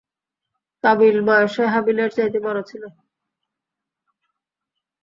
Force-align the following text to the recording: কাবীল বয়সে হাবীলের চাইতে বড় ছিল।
কাবীল 0.83 1.17
বয়সে 1.27 1.63
হাবীলের 1.73 2.09
চাইতে 2.17 2.37
বড় 2.45 2.59
ছিল। 2.69 2.83